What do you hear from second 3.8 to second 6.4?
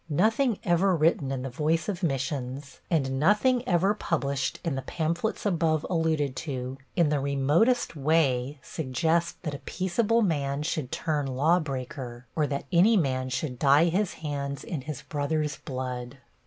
published in the pamphlets above alluded